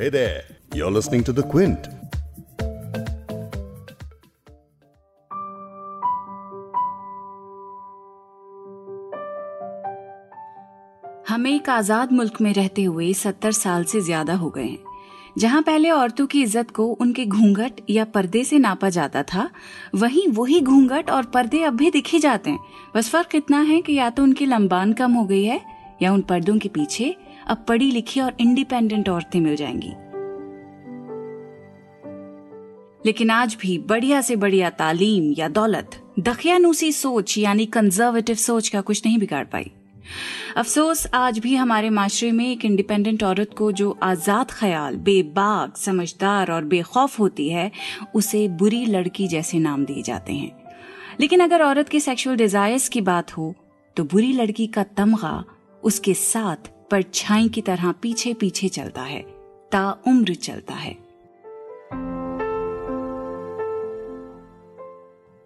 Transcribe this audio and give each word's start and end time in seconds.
Hey 0.00 0.08
there, 0.08 0.44
you're 0.74 0.90
listening 0.90 1.22
to 1.24 1.32
The 1.38 1.42
Quint. 1.42 1.86
हमें 11.28 11.50
एक 11.50 11.68
आज़ाद 11.68 12.12
मुल्क 12.12 12.40
में 12.40 12.52
रहते 12.52 12.82
हुए 12.82 13.12
सत्तर 13.14 13.52
साल 13.52 13.84
से 13.84 14.00
ज़्यादा 14.00 14.34
हो 14.34 14.48
गए 14.50 14.64
हैं। 14.64 14.78
जहाँ 15.38 15.62
पहले 15.62 15.90
औरतों 15.90 16.26
की 16.26 16.42
इज़्ज़त 16.42 16.70
को 16.70 16.86
उनके 17.00 17.26
घूंघट 17.26 17.80
या 17.90 18.04
पर्दे 18.14 18.44
से 18.44 18.58
नापा 18.58 18.90
जाता 18.90 19.22
था 19.22 19.48
वहीं 19.94 20.26
वही 20.38 20.60
घूंघट 20.60 21.10
और 21.10 21.26
पर्दे 21.34 21.62
अब 21.62 21.76
भी 21.76 21.90
दिखे 21.90 22.18
जाते 22.18 22.50
हैं। 22.50 22.58
बस 22.96 23.10
फ़र्क 23.10 23.34
इतना 23.34 23.60
है 23.62 23.80
कि 23.82 23.98
या 23.98 24.08
तो 24.10 24.22
उनकी 24.22 24.46
लंबान 24.46 24.92
कम 24.92 25.12
हो 25.12 25.24
गई 25.24 25.44
है 25.44 25.60
या 26.02 26.12
उन 26.12 26.22
पर्दों 26.22 26.58
के 26.58 26.68
पीछे 26.68 27.14
अब 27.50 27.64
पढ़ी 27.68 27.90
लिखी 27.90 28.20
और 28.20 28.36
इंडिपेंडेंट 28.40 29.08
औरतें 29.08 29.40
मिल 29.40 29.56
जाएँगी। 29.56 29.92
लेकिन 33.06 33.30
आज 33.30 33.56
भी 33.60 33.78
बढ़िया 33.78 34.20
से 34.20 34.36
बढ़िया 34.36 34.70
तालीम 34.70 35.32
या 35.38 35.48
दौलत, 35.48 35.90
दखियानूसी 36.18 36.92
सोच 36.92 37.36
यानी 37.38 37.66
कंजर्वेटिव 37.66 38.36
सोच 38.36 38.68
का 38.68 38.80
कुछ 38.80 39.06
नहीं 39.06 39.18
बिगाड़ 39.18 39.44
पाई। 39.44 39.70
अफसोस, 40.56 41.06
आज 41.14 41.38
भी 41.38 41.54
हमारे 41.54 41.90
माशरे 41.90 42.32
में 42.32 42.50
एक 42.52 42.64
इंडिपेंडेंट 42.64 43.22
औरत 43.22 43.50
को 43.58 43.72
जो 43.72 43.98
आज़ाद 44.02 44.50
ख्याल, 44.50 44.96
बेबाक, 44.96 45.76
समझदार 45.76 46.50
और 46.52 46.64
बेखौफ 46.64 47.18
होती 47.20 47.48
है, 47.48 47.70
उसे 48.14 48.48
बुरी 48.48 48.84
लड़की 48.86 49.28
जैसे 49.28 49.58
नाम 49.58 49.84
दिए 49.84 50.02
जाते 50.02 50.32
हैं। 50.32 50.50
लेकिन 51.20 51.40
अगर 51.40 51.62
औरत 51.62 51.88
के 51.88 52.00
सेक्सुअल 52.00 52.36
डिजायर्स 52.36 52.88
की 52.88 53.00
बात 53.00 53.36
हो 53.38 53.54
तो 53.96 54.04
बुरी 54.04 54.32
लड़की 54.32 54.66
का 54.66 54.82
तमगा 54.96 55.44
उसके 55.82 56.14
साथ 56.14 56.70
परछाई 56.90 57.48
की 57.48 57.60
तरह 57.60 57.92
पीछे 57.92 58.34
पीछे 58.34 58.68
चलता 58.68 59.02
है 59.02 59.20
ताउम्र 59.72 60.34
चलता 60.34 60.74
है। 60.74 60.96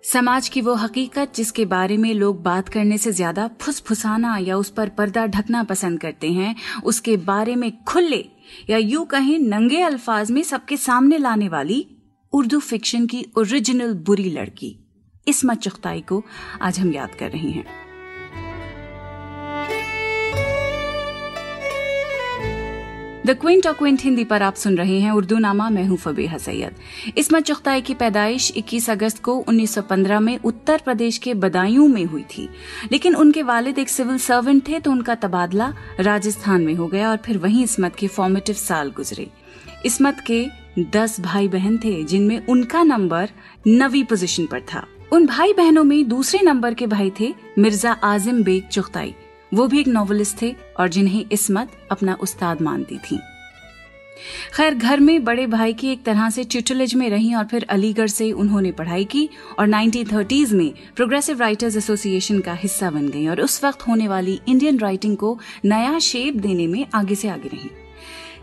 समाज 0.05 0.49
की 0.49 0.61
वो 0.61 0.75
हकीकत 0.75 1.33
जिसके 1.37 1.65
बारे 1.65 1.97
में 1.97 2.13
लोग 2.15 2.43
बात 2.43 2.69
करने 2.69 2.99
से 2.99 3.13
ज़्यादा 3.13 3.49
फुसफुसाना 3.61 4.37
या 4.39 4.57
उस 4.57 4.71
पर 4.71 4.89
पर्दा 4.89 5.27
ढकना 5.27 5.63
पसंद 5.65 6.01
करते 6.01 6.33
हैं, 6.33 6.55
उसके 6.85 7.17
बारे 7.17 7.57
में 7.57 7.85
खुले 7.85 8.25
या 8.71 8.79
यूँ 8.79 9.05
कहें 9.07 9.39
नंगे 9.39 9.81
अल्फाज 9.83 10.31
में 10.31 10.43
सबके 10.43 10.77
सामने 10.77 11.19
लाने 11.19 11.49
वाली 11.49 11.87
उर्दू 12.33 12.59
फिक्शन 12.61 13.07
की 13.07 13.27
ओरिजिनल 13.39 13.95
बुरी 14.07 14.31
लड़की 14.31 14.77
इसमत 15.29 15.59
चुख्ताई 15.59 16.01
को 16.01 16.23
आज 16.63 16.81
हम 16.81 16.93
याद 16.93 17.15
कर 17.15 17.31
रहे 17.31 17.51
हैं। 17.51 17.84
द 23.27 23.31
क्विंट 23.41 23.67
और 23.67 23.73
क्विंट 23.73 24.03
हिंदी 24.03 24.25
पर 24.25 24.43
आप 24.43 24.55
सुन 24.55 24.77
रहे 24.77 24.99
हैं 25.01 25.11
उर्दू 25.11 25.37
नामा 25.39 25.69
मैं 25.71 25.85
हूँ 25.85 25.97
फबीहा 25.97 26.39
सैयद। 26.39 27.15
इसमत 27.19 27.43
चुख्ताई 27.43 27.81
की 27.81 27.95
पैदाइश 27.95 28.53
21 28.57 28.89
अगस्त 28.91 29.23
को 29.23 29.37
1915 29.49 30.21
में 30.21 30.39
उत्तर 30.39 30.83
प्रदेश 30.85 31.19
के 31.19 31.35
बदायूं 31.35 31.87
में 31.89 32.05
हुई 32.05 32.23
थी। 32.31 32.49
लेकिन 32.93 33.15
उनके 33.15 33.43
वालिद 33.43 33.79
एक 33.79 33.89
सिविल 33.89 34.19
सर्वेंट 34.19 34.69
थे 34.69 34.81
तो 34.81 34.91
उनका 34.91 35.15
तबादला 35.15 35.73
राजस्थान 36.01 36.63
में 36.63 36.75
हो 36.75 36.87
गया 36.87 37.11
और 37.11 37.17
फिर 37.17 37.39
वहीं 37.39 37.65
इसमत 37.65 37.97
के 37.97 38.09
फॉर्मेटिव 38.09 38.55
साल 38.57 38.91
गुजरे। 38.91 39.29
इसमत 39.87 40.23
के 40.27 40.47
दस 40.79 41.21
भाई 41.21 41.49
बहन 41.49 41.79
थे, 41.79 42.03
जिनमें 42.05 42.47
उनका 42.47 42.83
नंबर 42.83 43.31
नवी 43.67 44.05
पोजीशन 44.05 44.47
पर 44.47 44.61
था। 44.75 44.87
उन 45.13 45.27
भाई 45.27 45.53
बहनों 45.53 45.85
में 45.85 46.09
दूसरे 46.09 46.41
नंबर 46.43 46.75
के 46.75 46.87
भाई 46.87 47.13
थे 47.21 47.35
मिर्ज़ा 47.59 47.93
आजिम 48.05 48.43
बेग 48.45 48.69
चुख्ताई 48.69 49.15
वो 49.55 49.67
भी 49.67 49.81
एक 49.81 49.89
नॉवलिस्ट 49.89 50.43
थे 50.43 50.55
और 50.81 50.89
जिन्हें 50.89 51.25
इसमत 51.33 51.73
अपना 51.91 52.17
उस्ताद 52.21 52.63
मानती 52.63 52.99
थी। 52.99 53.19
खैर, 54.57 54.75
घर 54.75 55.01
में 55.01 55.25
बड़े 55.25 55.47
भाई 55.47 55.73
की 55.73 55.89
एक 55.89 56.03
तरह 56.03 56.31
से 56.31 56.45
ट्यूटलेज 56.45 56.95
में 56.95 57.09
रही 57.11 57.35
और 57.35 57.45
फिर 57.45 57.67
अलीगढ़ 57.71 58.09
से 58.09 58.33
उन्होंने 58.33 58.73
पढ़ाई 58.73 59.05
की 59.05 59.29
और 59.59 59.69
1930s 59.69 60.53
में 60.53 60.73
प्रोग्रेसिव 60.97 61.41
राइटर्स 61.41 61.77
एसोसिएशन 61.77 62.41
का 62.41 62.55
हिस्सा 62.55 62.91
बन 62.91 63.09
गई 63.09 63.27
और 63.27 63.41
उस 63.41 63.65
वक्त 63.65 63.89
होने 63.89 64.09
वाली 64.09 64.41
इंडियन 64.49 64.79
राइटिंग 64.79 65.17
को 65.17 65.39
नया 65.65 65.99
शेप 65.99 66.35
देने 66.35 66.67
में 66.67 66.87
आगे 66.95 67.15
से 67.15 67.29
आगे 67.29 67.49
रही। 67.49 67.71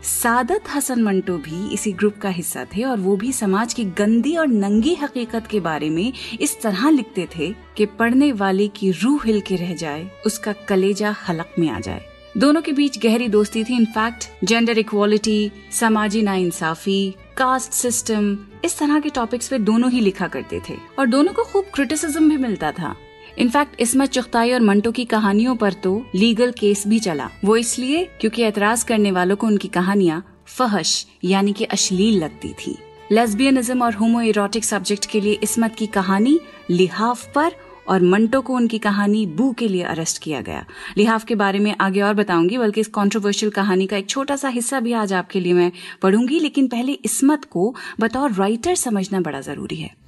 सादत 0.02 0.64
हसन 0.68 1.02
मंटो 1.02 1.36
भी 1.38 1.74
इसी 1.74 1.92
ग्रुप 1.92 2.16
का 2.18 2.28
हिस्सा 2.28 2.64
थे 2.64 2.82
और 2.82 3.00
वो 3.00 3.16
भी 3.16 3.32
समाज 3.32 3.74
की 3.74 3.84
गंदी 3.84 4.36
और 4.36 4.46
नंगी 4.46 4.94
हकीकत 4.94 5.46
के 5.46 5.60
बारे 5.60 5.90
में 5.90 6.12
इस 6.40 6.60
तरह 6.62 6.88
लिखते 6.90 7.28
थे 7.36 7.54
कि 7.76 7.86
पढ़ने 7.86 8.32
वाले 8.32 8.68
की 8.68 8.90
रूह 8.90 9.22
हिल 9.26 9.40
के 9.40 9.56
रह 9.56 9.74
जाए, 9.74 10.10
उसका 10.26 10.52
कलेजा 10.52 11.14
हलक 11.28 11.54
में 11.58 11.68
आ 11.70 11.80
जाए। 11.80 12.04
दोनों 12.36 12.62
के 12.62 12.72
बीच 12.72 12.98
गहरी 12.98 13.28
दोस्ती 13.28 13.64
थी। 13.64 13.76
इनफैक्ट 13.76 14.28
जेंडर 14.44 14.78
इक्वालिटी 14.78 15.50
समाजी 15.72 16.22
नाइंसाफी 16.22 17.14
कास्ट 17.36 17.72
सिस्टम 17.72 18.36
इस 18.64 18.78
तरह 18.78 19.00
के 19.00 19.10
टॉपिक्स 19.10 19.48
पे 19.48 19.58
दोनों 19.58 19.90
ही 19.90 20.00
लिखा 20.00 20.28
करते 20.28 20.60
थे। 20.68 20.76
और 20.98 21.06
दोनों 21.06 21.32
को 21.32 21.44
खूब 21.44 21.64
क्रिटिसिज्म 21.74 22.28
भी 22.28 22.36
मिलता 22.36 22.72
था। 22.72 22.94
इनफैक्ट 23.38 23.80
इसमत 23.80 24.10
चुख्ताई 24.10 24.52
और 24.52 24.60
मंटो 24.60 24.90
की 24.92 25.04
कहानियों 25.04 25.54
पर 25.56 25.72
तो 25.74 25.94
लीगल 26.14 26.50
केस 26.50 26.86
भी 26.86 26.98
चला। 26.98 27.28
वो 27.44 27.56
इसलिए 27.56 28.04
क्योंकि 28.20 28.42
एतराज़ 28.42 28.84
करने 28.86 29.10
वालों 29.10 29.36
को 29.36 29.46
उनकी 29.46 29.68
कहानियाँ 29.68 30.22
फहश, 30.48 31.06
यानी 31.24 31.52
कि 31.52 31.64
अश्लील 31.64 32.22
लगती 32.24 32.52
थी। 32.56 32.76
लेस्बियनिज्म 33.12 33.82
और 33.82 33.94
होमो 33.94 34.20
इरोटिक 34.20 34.64
सब्जेक्ट 34.64 35.06
के 35.06 35.20
लिए 35.20 35.38
इसमत 35.42 35.74
की 35.74 35.86
कहानी 35.88 36.38
लिहाफ 36.70 37.26
पर 37.34 37.52
और 37.88 38.02
मंटो 38.02 38.40
को 38.40 38.54
उनकी 38.54 38.78
कहानी 38.78 39.24
बू 39.28 39.50
के 39.52 39.68
लिए 39.68 39.82
अरेस्ट 39.82 40.22
किया 40.22 40.40
गया। 40.40 40.64
लिहाफ 40.96 41.24
के 41.24 41.34
बारे 41.34 41.58
में 41.58 41.74
आगे 41.80 42.00
और 42.00 42.14
बताऊँगी, 42.14 42.58
बल्कि 42.58 42.80
इस 42.80 42.88
कॉन्ट्रोवर्शियल 42.88 43.52
कहानी 43.52 43.86
का 43.86 43.96
एक 43.96 44.08
छोटा 44.08 44.36
सा 44.36 44.48
हिस्सा 44.48 44.80
भी 44.80 44.92
आज 44.92 45.12
आपके 45.12 45.40
लिए 45.40 45.52
मैं 45.52 45.70
पढ़ूँगी, 46.02 46.38
लेकिन 46.40 46.68
पहले 46.68 46.92
इसमत 47.04 47.44
को 47.44 47.74
बतौर 48.00 48.32
राइटर 48.32 48.74
समझना 48.74 49.20
बड़ा 49.20 49.40
ज़रूरी 49.40 49.76
है। 49.76 50.01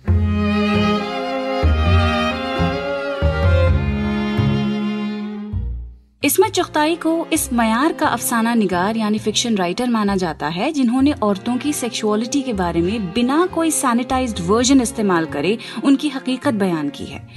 इसमें 6.25 6.49
चुख्ताई 6.49 6.97
को 6.97 7.27
इस 7.33 7.53
मयार 7.53 7.93
का 7.93 8.07
अफसाना 8.07 8.55
निगार, 8.55 8.97
यानी 8.97 9.19
फिक्शन 9.19 9.57
राइटर 9.57 9.91
माना 9.91 10.17
जाता 10.17 10.49
है, 10.49 10.73
जिन्होंने 10.73 11.13
औरतों 11.13 11.57
की 11.57 11.73
सेक्सुअलिटी 11.73 12.43
के 12.43 12.53
बारे 12.53 12.81
में 12.81 13.13
बिना 13.13 13.47
कोई 13.47 13.71
सैनिटाइज्ड 13.71 14.39
वर्जन 14.41 14.81
इस्तेमाल 14.81 15.27
करे 15.27 15.59
उनकी 15.85 16.09
हकीकत 16.09 16.55
बयान 16.55 16.89
की 16.89 17.05
है। 17.05 17.29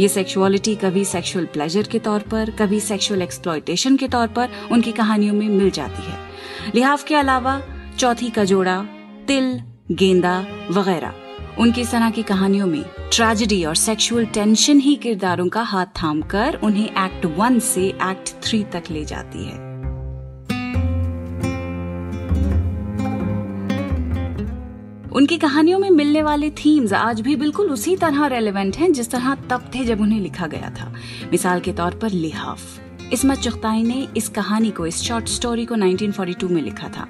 ये 0.00 0.08
सेक्सुअलिटी 0.08 0.74
कभी 0.74 1.04
सेक्सुअल 1.04 1.46
प्लेजर 1.46 1.82
के 1.82 1.98
तौर 1.98 2.20
पर, 2.20 2.50
कभी 2.50 2.80
सेक्सुअल 2.80 3.22
एक्सप्लॉयटेशन 3.22 3.96
के 3.96 4.08
तौर 4.08 4.26
पर 4.26 4.48
उनकी 4.72 4.92
कहानियों 4.92 5.34
में 5.34 5.48
मिल 5.48 5.70
जाती 5.70 6.10
है। 6.10 6.18
लिहाफ 6.74 7.04
के 7.04 7.14
अलावा, 7.14 7.62
चौथी 7.98 8.30
का 8.30 8.44
जोड़ा 8.44 8.84
तिल, 9.28 9.62
गेंदा, 9.92 10.46
वगैरह। 10.70 11.14
उनकी 11.58 11.84
तरह 11.84 12.10
की 12.10 12.22
कहानियों 12.22 12.66
में 12.66 12.84
ट्रेजिडी 12.98 13.64
और 13.64 13.74
सेक्सुअल 13.74 14.26
टेंशन 14.26 14.78
ही 14.78 14.96
किरदारों 14.96 15.48
का 15.48 15.62
हाथ 15.62 15.86
थामकर 15.86 16.60
उन्हें 16.62 17.04
एक्ट 17.04 17.26
वन 17.26 17.58
से 17.58 17.86
एक्ट 17.86 18.42
थ्री 18.42 18.64
तक 18.64 18.82
ले 18.90 19.04
जाती 19.04 19.44
है। 19.44 19.72
उनकी 25.08 25.36
कहानियों 25.36 25.78
में 25.78 25.90
मिलने 25.90 26.22
वाले 26.22 26.50
थीम्स 26.50 26.92
आज 26.92 27.20
भी 27.20 27.36
बिल्कुल 27.36 27.70
उसी 27.70 27.96
तरह 27.96 28.26
रेलेवेंट 28.26 28.76
हैं, 28.76 28.92
जिस 28.92 29.10
तरह 29.10 29.34
तब 29.34 29.70
थे 29.74 29.84
जब 29.84 30.00
उन्हें 30.00 30.20
लिखा 30.20 30.46
गया 30.46 30.72
था। 30.80 30.92
मिसाल 31.30 31.60
के 31.60 31.72
तौर 31.72 31.94
पर 31.94 32.10
लिहाफ। 32.10 32.80
इसमत 33.12 33.38
चुख्ताई 33.38 33.82
ने 33.82 34.08
इस 34.16 34.28
कहानी 34.28 34.70
को, 34.70 34.86
इस 34.86 34.96
शॉर्ट 34.96 35.28
स्टोरी 35.28 35.64
को 35.64 35.74
1942 35.74 36.50
में 36.50 36.62
लिखा 36.62 36.88
था। 36.88 37.06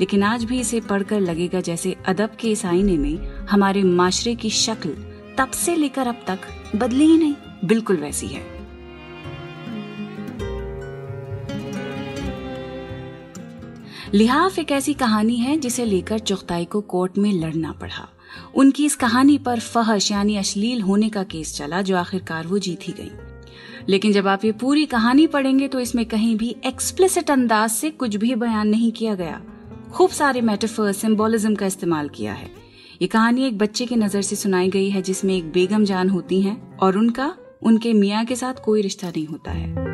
लेकिन 0.00 0.22
आज 0.22 0.44
भी 0.44 0.60
इसे 0.60 0.80
पढ़कर 0.80 1.20
लगेगा 1.20 1.60
जैसे 1.60 1.96
अदब 2.06 2.30
के 2.40 2.48
इस 2.48 2.66
आईने 2.66 2.98
में 2.98 3.39
हमारे 3.50 3.82
माशरे 3.82 4.34
की 4.34 4.50
शक्ल 4.50 4.90
तब 5.38 5.50
से 5.50 5.76
लेकर 5.76 6.06
अब 6.06 6.22
तक 6.26 6.38
बदली 6.76 7.04
ही 7.04 7.16
नहीं, 7.18 7.34
बिल्कुल 7.64 7.96
वैसी 7.96 8.26
है। 8.26 8.60
लिहाफ 14.14 14.58
एक 14.58 14.70
ऐसी 14.72 14.94
कहानी 14.94 15.36
है 15.36 15.56
जिसे 15.56 15.84
लेकर 15.84 16.18
चुख्ताई 16.18 16.64
को 16.64 16.80
कोर्ट 16.80 17.18
में 17.18 17.32
लड़ना 17.32 17.72
पड़ा। 17.72 18.08
उनकी 18.54 18.84
इस 18.84 18.96
कहानी 18.96 19.38
पर 19.38 19.60
फहश 19.60 20.10
यानी 20.12 20.36
अश्लील 20.36 20.80
होने 20.82 21.08
का 21.08 21.22
केस 21.22 21.56
चला, 21.56 21.82
जो 21.82 21.96
आखिरकार 21.96 22.46
वो 22.46 22.58
जीती 22.58 22.92
गई। 22.92 23.10
लेकिन 23.88 24.12
जब 24.12 24.26
आप 24.28 24.44
ये 24.44 24.52
पूरी 24.52 24.86
कहानी 24.86 25.26
पढ़ेंगे 25.26 25.68
तो 25.68 25.80
इसमें 25.80 26.04
कहीं 26.06 26.36
भी 26.36 26.56
एक्सप्लिसिट 26.66 27.30
अंदाज 27.30 27.70
से 27.70 27.90
कुछ 27.90 28.16
भी 28.16 28.34
बयान 28.34 28.68
नहीं 28.68 28.92
किया 28.92 29.14
गया। 29.14 29.40
खूब 29.92 30.10
सारे 30.10 30.40
मेटाफर 30.40 30.92
सिंबोलिज्म 30.92 31.54
का 31.54 31.66
इस्तेमाल 31.66 32.08
किया 32.08 32.32
है। 32.32 32.59
ये 33.00 33.06
कहानी 33.08 33.44
एक 33.44 33.56
बच्चे 33.58 33.84
की 33.86 33.96
नज़र 33.96 34.22
से 34.22 34.36
सुनाई 34.36 34.68
गई 34.68 34.88
है, 34.90 35.00
जिसमें 35.02 35.34
एक 35.36 35.44
बेगम 35.52 35.84
जान 35.84 36.08
होती 36.08 36.40
हैं 36.42 36.78
और 36.78 36.96
उनका, 36.98 37.32
उनके 37.62 37.92
मियाँ 37.92 38.24
के 38.24 38.36
साथ 38.36 38.54
कोई 38.64 38.82
रिश्ता 38.82 39.08
नहीं 39.08 39.26
होता 39.26 39.50
है। 39.50 39.88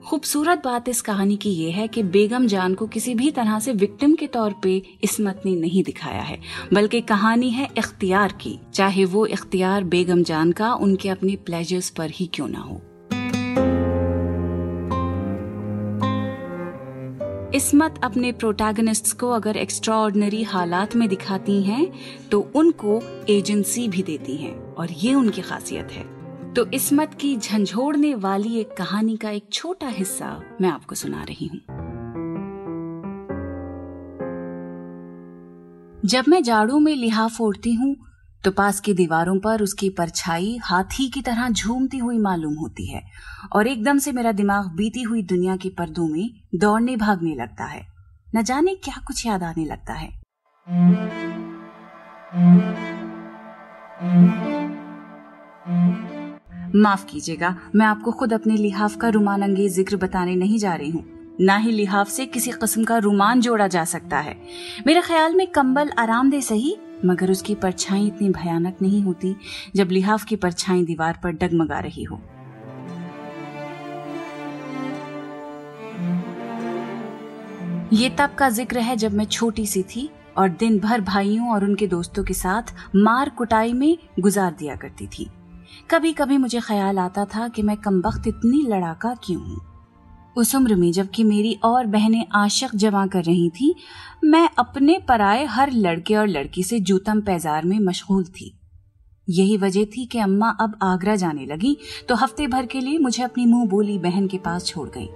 खूबसूरत 0.00 0.62
बात 0.64 0.88
इस 0.88 1.00
कहानी 1.00 1.36
की 1.36 1.50
यह 1.50 1.76
है 1.76 1.86
कि 1.88 2.02
बेगम 2.02 2.46
जान 2.46 2.74
को 2.74 2.86
किसी 2.86 3.14
भी 3.14 3.30
तरह 3.30 3.58
से 3.58 3.72
विक्टिम 3.72 4.14
के 4.14 4.26
तौर 4.26 4.54
पे 4.62 4.80
इसमत 5.02 5.42
ने 5.46 5.54
नहीं 5.56 5.82
दिखाया 5.82 6.22
है, 6.22 6.38
बल्कि 6.72 7.00
कहानी 7.00 7.50
है 7.50 7.68
इख्तियार 7.78 8.32
की, 8.32 8.58
चाहे 8.74 9.04
वो 9.04 9.26
इख्तियार 9.26 9.84
बेगम 9.84 10.22
जान 10.22 10.52
का 10.52 10.72
उनके 10.74 11.08
अपने 11.08 11.36
प्लेजर्स 11.36 11.90
पर 11.90 12.10
ही 12.10 12.26
क्यों 12.26 12.48
ना 12.48 12.60
हो। 12.60 12.80
इसमत 17.54 17.94
अपने 18.04 18.30
प्रोटैगनिस्ट्स 18.32 19.12
को 19.12 19.30
अगर 19.30 19.56
एक्स्ट्रा 19.56 19.96
हालात 20.48 20.94
में 20.96 21.08
दिखाती 21.08 21.62
हैं 21.62 21.86
तो 22.30 22.40
उनको 22.54 23.00
एजेंसी 23.28 23.86
भी 23.88 24.02
देती 24.02 24.36
हैं, 24.36 24.54
और 24.74 24.90
ये 24.90 25.14
उनकी 25.14 25.42
खासियत 25.42 25.90
है। 25.92 26.04
तो 26.54 26.64
इसमत 26.66 27.14
की 27.14 27.36
झंझोड़ने 27.36 28.14
वाली 28.14 28.56
एक 28.56 28.72
कहानी 28.76 29.16
का 29.16 29.30
एक 29.30 29.48
छोटा 29.52 29.88
हिस्सा 29.88 30.30
मैं 30.60 30.70
आपको 30.70 30.94
सुना 30.94 31.22
रही 31.22 31.46
हूँ। 31.46 31.60
जब 36.04 36.24
मैं 36.28 36.42
जाड़ों 36.42 36.78
में 36.78 36.94
लिहाफ 36.96 37.40
ओढ़ती 37.40 37.72
हूँ 37.72 37.94
तो 38.44 38.50
पास 38.50 38.80
की 38.80 38.92
दीवारों 38.94 39.38
पर 39.38 39.62
उसकी 39.62 39.88
परछाई 39.90 40.56
हाथी 40.64 41.08
की 41.08 41.20
तरह 41.22 41.48
झूमती 41.48 41.98
हुई 41.98 42.18
मालूम 42.18 42.54
होती 42.54 42.86
है 42.86 43.02
और 43.52 43.66
एकदम 43.66 43.98
से 43.98 44.12
मेरा 44.12 44.32
दिमाग 44.32 44.70
बीती 44.76 45.02
हुई 45.02 45.22
दुनिया 45.22 45.56
के 45.56 45.68
पर्दों 45.68 46.08
में 46.08 46.30
दौड़ने 46.54 46.96
भागने 46.96 47.34
लगता 47.34 47.64
है। 47.64 47.86
न 48.36 48.42
जाने 48.42 48.74
क्या 48.74 49.02
कुछ 49.06 49.24
याद 49.26 49.42
आने 49.42 49.64
लगता 49.64 49.94
है। 49.94 50.10
माफ़ 56.76 57.04
कीजिएगा, 57.06 57.56
मैं 57.74 57.86
आपको 57.86 58.12
खुद 58.12 58.32
अपने 58.32 58.56
लिहाफ 58.56 58.96
का 58.96 59.08
रुमान 59.08 59.42
अंगेज 59.42 59.72
ज़िक्र 59.72 59.96
बताने 59.96 60.34
नहीं 60.36 60.58
जा 60.58 60.74
रही 60.74 60.90
हूँ। 60.90 61.36
ना 61.40 61.56
ही 61.56 61.72
लिहाफ 61.72 62.08
से 62.08 62.26
किसी 62.26 62.50
किस्म 62.52 62.84
का 62.84 62.96
रुमान 62.98 63.40
जोड़ा 63.40 63.66
जा 63.66 63.84
सकता 63.84 64.18
है। 64.18 64.36
मेरे 64.86 65.00
ख्याल 65.00 65.34
में 65.34 65.46
कंबल 65.46 65.90
आरामदेह 65.98 66.40
सही 66.40 66.76
मगर 67.04 67.30
उसकी 67.30 67.54
परछाई 67.54 68.06
इतनी 68.06 68.28
भयानक 68.30 68.76
नहीं 68.82 69.02
होती 69.02 69.34
जब 69.76 69.90
लिहाफ 69.90 70.24
की 70.24 70.36
परछाई 70.36 70.84
दीवार 70.84 71.18
पर 71.22 71.32
डगमगा 71.32 71.78
रही 71.78 72.04
हो। 72.04 72.20
ये 77.92 78.08
तब 78.10 78.34
का 78.34 78.48
ज़िक्र 78.48 78.78
है 78.78 78.96
जब 78.96 79.12
मैं 79.12 79.24
छोटी 79.26 79.66
सी 79.66 79.82
थी 79.86 80.08
और 80.36 80.48
दिन 80.50 80.78
भर 80.78 81.00
भाइयों 81.00 81.50
और 81.50 81.64
उनके 81.64 81.86
दोस्तों 81.86 82.24
के 82.24 82.34
साथ 82.34 82.74
मार 82.96 83.28
कुटाई 83.28 83.72
में 83.72 83.96
गुजार 84.20 84.54
दिया 84.58 84.76
करती 84.76 85.06
थी। 85.08 85.28
कभी 85.90 86.12
कभी 86.12 86.38
मुझे 86.38 86.60
ख्याल 86.60 86.98
आता 86.98 87.24
था 87.24 87.48
कि 87.48 87.62
मैं 87.62 87.76
कम 87.76 88.00
वक्त 88.00 88.26
इतनी 88.26 88.62
लड़ाका 88.68 89.14
क्यों 89.24 89.42
हूँ? 89.42 89.60
उस 90.36 90.54
उम्र 90.54 90.74
में 90.74 90.90
जबकि 90.92 91.24
मेरी 91.24 91.52
और 91.64 91.86
बहनें 91.86 92.24
आशक 92.34 92.74
जमा 92.74 93.06
कर 93.06 93.24
रही 93.24 93.48
थी, 93.50 93.74
मैं 94.24 94.48
अपने 94.58 94.98
पराए 95.08 95.44
हर 95.44 95.72
लड़के 95.72 96.14
और 96.14 96.26
लड़की 96.28 96.62
से 96.62 96.80
जूतम 96.80 97.20
पैजार 97.20 97.64
में 97.64 97.78
मशगूल 97.78 98.24
थी। 98.24 98.52
यही 99.28 99.56
वजह 99.56 99.84
थी 99.86 100.04
कि 100.06 100.18
अम्मा 100.18 100.48
अब 100.60 100.78
आगरा 100.82 101.16
जाने 101.16 101.46
लगी 101.46 101.76
तो 102.08 102.14
हफ़्ते 102.14 102.46
भर 102.46 102.66
के 102.66 102.80
लिए 102.80 102.98
मुझे 102.98 103.22
अपनी 103.22 103.46
मुँह 103.46 103.66
बोली 103.66 103.98
बहन 103.98 104.26
के 104.26 104.38
पास 104.38 104.66
छोड़ 104.66 104.88
गई। 104.88 105.08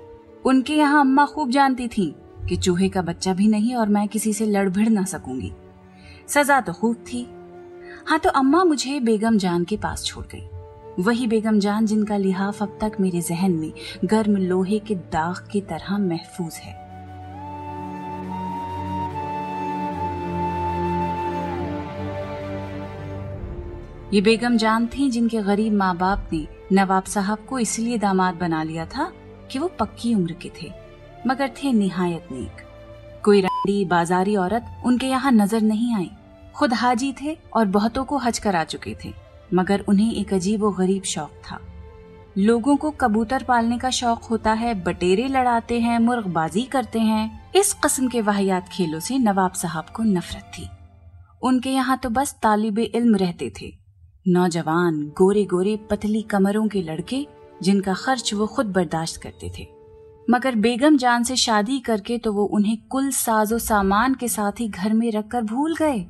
उनके 0.44 0.74
यहाँ 0.74 1.00
अम्मा 1.00 1.24
खूब 1.26 1.50
जानती 1.50 1.88
थी 1.88 2.14
कि 2.48 2.56
चूहे 2.56 2.88
का 2.88 3.02
बच्चा 3.02 3.34
भी 3.34 3.48
नहीं 3.48 3.74
और 3.74 3.88
मैं 3.88 4.06
किसी 4.08 4.32
से 4.32 4.46
लड़ 4.46 4.68
भिड़ 4.68 4.88
ना 4.88 5.04
सकूँगी। 5.04 5.52
सजा 6.28 6.60
तो 6.60 6.72
खूब 6.72 6.96
थी। 7.08 7.26
हाँ 8.08 8.18
तो 8.18 8.30
अम्मा 8.30 8.64
मुझे 8.64 9.00
बेगम 9.00 9.38
जान 9.38 9.64
के 9.64 9.76
पास 9.76 10.04
छोड़ 10.04 10.24
गई। 10.26 10.46
वही 10.98 11.26
बेगम 11.26 11.58
जान 11.60 11.86
जिनका 11.86 12.16
लिहाफ 12.16 12.62
अब 12.62 12.78
तक 12.80 12.92
मेरे 13.00 13.20
जहन 13.20 13.52
में 13.52 13.72
गर्म 14.04 14.36
लोहे 14.38 14.78
के 14.78 14.94
दाग 14.94 15.48
की 15.52 15.60
तरह 15.62 15.98
महफूज 15.98 16.54
है। 16.54 16.74
ये 24.12 24.20
बेगम 24.20 24.56
जान 24.56 24.86
थी 24.88 25.08
जिनके 25.10 25.42
गरीब 25.42 25.72
माँ 25.72 25.96
बाप 25.96 26.28
ने 26.32 26.46
नवाब 26.72 27.04
साहब 27.06 27.44
को 27.48 27.58
इसलिए 27.58 27.98
दामाद 27.98 28.34
बना 28.34 28.62
लिया 28.62 28.86
था 28.86 29.10
कि 29.50 29.58
वो 29.58 29.70
पक्की 29.78 30.14
उम्र 30.14 30.32
के 30.32 30.50
थे, 30.62 30.70
मगर 31.26 31.50
थे 31.56 31.72
निहायत 31.72 32.28
नेक। 32.32 32.64
कोई 33.24 33.40
रंडी, 33.40 33.84
बाजारी 33.84 34.36
औरत 34.36 34.82
उनके 34.86 35.06
यहाँ 35.06 35.32
नज़र 35.32 35.60
नहीं 35.62 35.94
आई। 35.96 36.10
खुद 36.54 36.74
हाजी 36.74 37.12
थे 37.12 37.36
और 37.54 37.64
बहुतों 37.68 38.04
को 38.04 38.18
हज 38.18 38.38
करा 38.38 38.64
चुके 38.64 38.96
थे। 39.04 39.12
मगर 39.54 39.84
उन्हें 39.88 40.14
एक 40.14 40.34
अजीब 40.34 40.62
व 40.62 40.72
गरीब 40.72 41.02
शौक 41.02 41.30
था। 41.30 41.60
लोगों 42.38 42.76
को 42.76 42.90
कबूतर 42.90 43.42
पालने 43.42 43.78
का 43.78 43.90
शौक 43.90 44.24
होता 44.24 44.52
है, 44.52 44.82
बटेरे 44.82 45.28
लड़ाते 45.28 45.80
हैं, 45.80 45.98
मुर्गबाजी 45.98 46.62
करते 46.62 46.98
हैं। 46.98 47.52
इस 47.52 47.74
कस्म 47.74 48.08
के 48.08 48.20
वाहियात 48.20 48.68
खेलों 48.68 49.00
से 49.00 49.18
नवाब 49.18 49.52
साहब 49.52 49.84
को 49.96 50.02
नफरत 50.02 50.52
थी। 50.58 50.68
उनके 51.42 51.70
यहाँ 51.70 51.98
तो 51.98 52.10
बस 52.10 52.36
तालिब 52.42 52.78
इल्म 52.78 53.16
रहते 53.16 53.52
थे। 53.60 53.72
नौजवान 54.28 55.12
गोरे 55.18 55.44
गोरे 55.44 55.76
पतली 55.90 56.22
कमरों 56.22 56.68
के 56.68 56.82
लड़के, 56.82 57.26
जिनका 57.62 57.94
खर्च 57.94 58.34
वो 58.34 58.46
खुद 58.46 58.66
बर्दाश्त 58.66 59.22
करते 59.22 59.52
थे। 59.58 59.66
मगर 60.30 60.54
बेगम 60.54 60.96
जान 60.96 61.22
से 61.22 61.36
शादी 61.36 61.78
करके 61.78 62.18
तो 62.18 62.32
वो 62.32 62.44
उन्हें 62.44 62.78
कुल 62.86 63.10
साजो 63.10 63.58
सामान 63.58 64.14
के 64.14 64.28
साथ 64.28 64.60
ही 64.60 64.68
घर 64.68 64.92
में 64.92 65.12
रखकर 65.12 65.42
भूल 65.42 65.76
गए। 65.76 66.06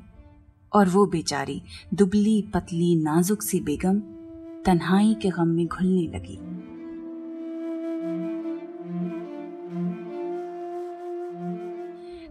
और 0.73 0.89
वो 0.89 1.05
बेचारी 1.07 1.61
दुबली 1.95 2.41
पतली 2.55 2.95
नाजुक 2.97 3.43
सी 3.43 3.61
बेगम 3.61 3.99
तन्हाई 4.67 5.15
के 5.23 5.31
गम 5.31 5.49
में 5.49 5.67
घुलने 5.67 6.07
लगी। 6.09 6.39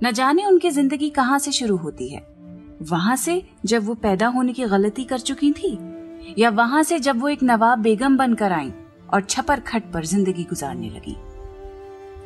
न 0.03 0.11
जाने 0.11 0.45
उनकी 0.45 0.69
ज़िंदगी 0.71 1.09
कहाँ 1.09 1.37
से 1.39 1.51
शुरू 1.51 1.75
होती 1.77 2.09
है। 2.09 2.25
वहाँ 2.83 3.15
से 3.15 3.41
जब 3.65 3.85
वो 3.85 3.93
पैदा 3.95 4.27
होने 4.27 4.53
की 4.53 4.65
गलती 4.65 5.03
कर 5.03 5.19
चुकी 5.19 5.51
थी, 5.53 5.77
या 6.37 6.49
वहाँ 6.51 6.81
से 6.83 6.99
जब 6.99 7.19
वो 7.21 7.29
एक 7.29 7.43
नवाब 7.43 7.79
बेगम 7.79 8.17
बनकर 8.17 8.51
आई 8.51 8.71
और 9.13 9.21
छपर 9.23 9.59
खट 9.61 9.91
पर 9.93 10.05
ज़िंदगी 10.05 10.43
गुजारने 10.43 10.89
लगी, 10.89 11.15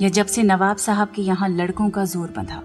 या 0.02 0.10
जब 0.10 0.26
से 0.26 0.44
नवाब 0.44 0.78
साहब 0.78 1.12
के 1.16 1.22
यहाँ 1.22 1.50
लड़कों 1.50 1.90
का 1.90 2.06
ज़ोर 2.06 2.34
बंधा। 2.38 2.62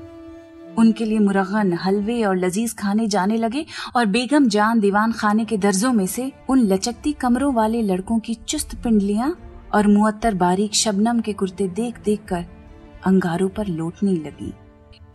उनके 0.79 1.05
लिए 1.05 1.19
मुरगन 1.19 1.73
हलवे 1.73 2.23
और 2.25 2.37
लजीज 2.37 2.75
खाने 2.76 3.06
जाने 3.06 3.37
लगे 3.37 3.67
और 3.97 4.06
बेगम 4.06 4.49
जान 4.49 4.81
दीवान 4.81 5.12
खाने 5.12 5.44
के 5.44 5.56
दर्जों 5.56 5.93
में 5.93 6.06
से 6.06 6.32
उन 6.49 6.59
लचकती 6.59 7.12
कमरों 7.12 7.55
वाले 7.55 7.82
लड़कों 7.82 8.19
की 8.19 8.35
चुस्त 8.35 8.75
पिंडलियाँ 8.75 9.38
और 9.75 9.87
मुअत्तर 9.88 10.35
बारीक 10.35 10.75
शबनम 10.75 11.21
के 11.21 11.32
कुर्ते 11.32 11.69
देख 11.69 11.99
देख 12.05 12.21
कर 12.29 12.44
अंगारों 13.06 13.49
पर 13.49 13.67
लौटने 13.67 14.12
लगी। 14.12 14.53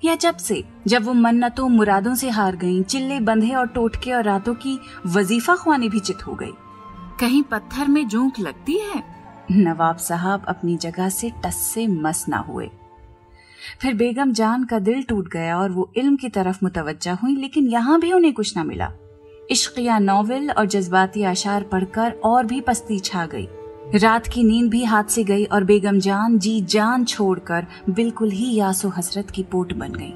या 0.03 0.15
जब 0.15 0.37
से 0.37 0.63
जब 0.87 1.03
वो 1.03 1.13
मन्नतों 1.13 1.69
मुरादों 1.69 2.15
से 2.15 2.29
हार 2.29 2.55
गईं, 2.55 2.83
चिल्ले 2.83 3.19
बंधे 3.19 3.53
और 3.53 3.67
टोटके 3.67 4.13
और 4.13 4.23
रातों 4.23 4.53
की 4.53 4.79
वजीफा 5.05 5.55
खुआनी 5.55 5.89
भी 5.89 5.99
चित 5.99 6.27
हो 6.27 6.35
गई। 6.35 6.51
कहीं 7.19 7.43
पत्थर 7.43 7.87
में 7.87 8.07
जोंक 8.07 8.39
लगती 8.39 8.77
है? 8.77 9.03
नवाब 9.51 9.97
साहब 9.97 10.45
अपनी 10.47 10.77
जगह 10.77 11.09
से 11.09 11.31
टस 11.45 11.55
से 11.55 11.87
मस 11.87 12.25
ना 12.29 12.37
हुए। 12.37 12.69
फिर 13.81 13.93
बेगम 13.93 14.31
जान 14.31 14.63
का 14.63 14.79
दिल 14.79 15.03
टूट 15.03 15.27
गया 15.27 15.57
और 15.57 15.71
वो 15.71 15.91
इल्म 15.97 16.15
की 16.15 16.29
तरफ़ 16.29 16.59
मुतवजा 16.63 17.13
हुई, 17.13 17.35
लेकिन 17.35 17.67
यहाँ 17.67 17.99
भी 17.99 18.11
उन्हें 18.11 18.33
कुछ 18.33 18.55
ना 18.57 18.63
मिला। 18.63 18.91
इश्किया 19.51 19.99
नॉवेल 19.99 20.51
और 20.51 20.65
जज्बाती 20.65 21.23
आशार 21.23 21.63
पढ़कर 21.63 22.11
और 22.23 22.45
भी 22.45 22.61
पस्ती 22.61 22.99
छा 22.99 23.25
गई। 23.25 23.47
रात 23.95 24.27
की 24.27 24.43
नींद 24.43 24.69
भी 24.71 24.83
हाथ 24.83 25.03
से 25.03 25.23
गई 25.23 25.45
और 25.45 25.63
बेगम 25.63 25.99
जान 25.99 26.37
जी 26.39 26.59
जान 26.61 27.05
छोड़कर 27.05 27.65
बिल्कुल 27.89 28.31
ही 28.31 28.53
यासो 28.55 28.89
हसरत 28.89 29.31
की 29.31 29.43
पोट 29.43 29.73
बन 29.73 29.93
गई। 29.93 30.13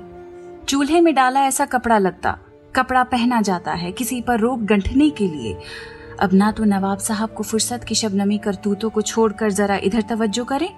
चूल्हे 0.66 1.02
में 1.02 1.14
डाला 1.16 1.46
ऐसा 1.46 1.66
कपड़ा 1.66 1.98
लगता, 1.98 2.38
कपड़ा 2.76 3.04
पहना 3.04 3.42
जाता 3.42 3.72
है 3.72 3.92
किसी 3.92 4.22
पर 4.22 4.40
रोक 4.40 4.60
गंठने 4.60 5.10
के 5.10 5.28
लिए। 5.28 5.58
अब 6.20 6.34
ना 6.34 6.52
तो 6.52 6.64
नवाब 6.64 6.98
साहब 6.98 7.34
को 7.34 7.44
फुर्सत 7.44 7.84
की 7.84 7.96
शबनमी 7.96 8.38
करतूतों 8.38 8.90
को 8.90 9.02
छोड़कर 9.02 9.52
जरा 9.52 9.78
इधर 9.84 10.02
तवज्जो 10.02 10.44
करें 10.44 10.70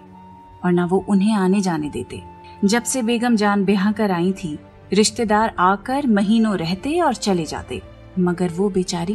और 0.65 0.72
ना 0.72 0.86
वो 0.86 1.03
उन्हें 1.10 1.36
आने 1.36 1.62
जाने 1.62 1.89
देते। 1.89 2.22
जब 2.66 2.84
से 2.84 3.02
बेगम 3.02 3.36
जान 3.36 3.66
ब्याह 3.66 3.92
कर 3.92 4.12
आई 4.12 4.32
थी, 4.34 4.60
रिश्तेदार 4.94 5.56
आकर 5.60 6.08
महीनों 6.08 6.58
रहते 6.58 7.00
और 7.00 7.16
चले 7.16 7.46
जाते, 7.46 7.82
मगर 8.20 8.50
वो 8.50 8.70
बेचारी 8.70 9.14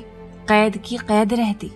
कैद 0.48 0.76
की 0.76 0.96
कैद 0.96 1.34
रहती। 1.34 1.70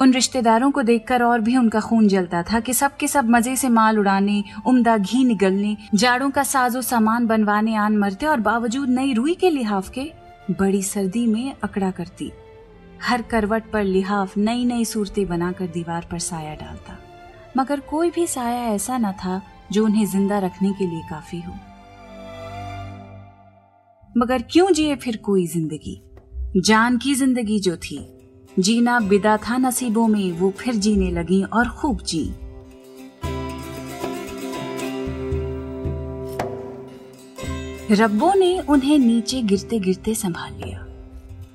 उन 0.00 0.12
रिश्तेदारों 0.12 0.70
को 0.70 0.82
देखकर 0.82 1.22
और 1.22 1.40
भी 1.40 1.56
उनका 1.56 1.80
खून 1.80 2.08
जलता 2.08 2.42
था 2.42 2.60
कि 2.60 2.74
सब 2.74 2.96
के 2.96 3.08
सब 3.08 3.28
मज़े 3.28 3.56
से 3.56 3.68
माल 3.68 3.98
उड़ाने, 3.98 4.44
उम्दा 4.66 4.98
घी 4.98 5.24
निगलने, 5.24 5.76
जाड़ों 5.94 6.30
का 6.30 6.42
साजो 6.42 6.82
सामान 6.82 7.26
बनवाने 7.26 7.74
आन 7.74 7.96
मरते 7.96 8.26
और 8.26 8.40
बावजूद 8.40 8.88
नई 8.88 9.12
रुई 9.12 9.34
के 9.34 9.50
लिहाफ 9.50 9.90
के 9.90 10.12
बड़ी 10.50 10.82
सर्दी 10.82 11.26
में 11.26 11.54
अकड़ा 11.64 11.90
करती। 11.90 12.32
हर 13.02 13.22
करवट 13.22 13.70
पर 13.70 13.84
लिहाफ 13.84 14.36
नई 14.38 14.64
नई 14.64 14.84
सूरतें 14.84 15.26
बनाकर 15.26 15.66
दीवार 15.66 16.06
पर 16.10 16.18
साया 16.18 16.54
डालता। 16.54 16.98
मगर 17.56 17.80
कोई 17.80 18.10
भी 18.10 18.26
साया 18.26 18.64
ऐसा 18.64 18.98
न 18.98 19.12
था 19.12 19.42
जो 19.72 19.84
उन्हें 19.84 20.06
ज़िंदा 20.06 20.38
रखने 20.38 20.72
के 20.72 20.86
लिए 20.86 21.02
काफ़ी 21.10 21.40
हो। 21.40 21.54
मगर 24.18 24.42
क्यों 24.42 24.70
जिए 24.72 24.96
फिर 24.96 25.16
कोई 25.16 25.46
ज़िंदगी? 25.46 26.02
जान 26.56 26.98
की 26.98 27.14
ज़िंदगी 27.14 27.58
जो 27.60 27.76
थी। 27.76 27.98
जीना 28.58 28.98
बिदा 29.00 29.36
था 29.36 29.56
नसीबों 29.56 30.06
में, 30.08 30.32
वो 30.32 30.50
फिर 30.50 30.74
जीने 30.74 31.10
लगी 31.10 31.42
और 31.42 31.68
खूब 31.68 32.00
जी। 32.02 32.24
रब्बों 37.90 38.34
ने 38.34 38.58
उन्हें 38.60 38.98
नीचे 38.98 39.42
गिरते 39.42 39.78
गिरते 39.78 40.14
संभाल 40.14 40.52
लिया। 40.54 40.84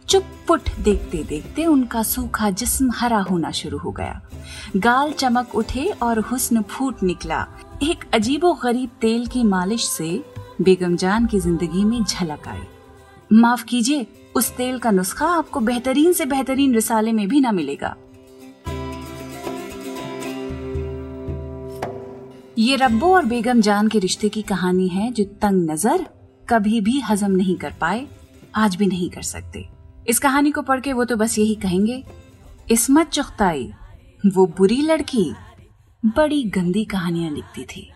चुप 0.10 0.24
पुट 0.48 0.70
देखते 0.79 1.24
देखते 1.24 1.65
उनका 1.65 2.03
सूखा 2.03 2.50
जिस्म 2.50 2.91
हरा 2.91 3.20
होना 3.22 3.51
शुरू 3.51 3.77
हो 3.77 3.91
गया। 3.91 4.22
गाल 4.77 5.12
चमक 5.12 5.55
उठे 5.55 5.86
और 6.01 6.20
हुस्न 6.20 6.62
फूट 6.62 7.03
निकला। 7.03 7.46
एक 7.84 8.04
अजीबो 8.13 8.54
गरीब 8.54 8.90
तेल 9.02 9.25
की 9.28 9.44
मालिश 9.44 9.86
से 9.86 10.06
बेगम 10.62 10.96
जान 10.96 11.25
की 11.25 11.40
ज़िंदगी 11.40 11.84
में 11.84 12.04
झलक 12.04 12.48
आई। 12.48 12.62
माफ़ 13.32 13.63
कीजिए, 13.63 14.06
उस 14.36 14.52
तेल 14.58 14.78
का 14.80 14.92
नुस्खा 14.92 15.28
आपको 15.28 15.60
बेहतरीन 15.60 16.13
से 16.13 16.25
बेहतरीन 16.25 16.74
रिसाले 16.74 17.12
में 17.12 17.28
भी 17.28 17.40
ना 17.42 17.52
मिलेगा। 17.52 17.96
ये 22.60 22.75
रब्बो 22.75 23.13
और 23.16 23.25
बेगम 23.25 23.62
जान 23.62 23.88
के 23.88 24.00
रिश्ते 24.00 24.30
की 24.30 24.42
कहानी 24.42 24.88
है 24.88 25.12
जो 25.12 25.24
तंग 25.42 25.70
नज़र 25.72 26.08
कभी 26.50 26.82
भी 26.82 27.00
हजम 27.02 27.32
नहीं 27.32 27.58
कर 27.58 27.74
पाए, 27.82 28.06
आज 28.56 28.75
भी 28.75 28.88
नहीं 28.88 29.10
कर 29.10 29.22
सकते। 29.24 29.68
इस 30.08 30.20
कहानी 30.20 30.52
को 30.52 30.62
पढ़ 30.62 30.82
के 30.82 30.94
वो 30.94 31.06
तो 31.06 31.16
बस 31.16 31.40
यही 31.40 31.56
कहेंगे, 31.56 32.04
इसमत 32.72 33.10
चुखताई 33.10 33.72
वो 34.24 34.46
बुरी 34.58 34.82
लड़की 34.82 35.34
बड़ी 36.06 36.44
गंदी 36.44 36.86
कहानियाँ 36.86 37.32
लिखती 37.32 37.64
थी। 37.64 37.93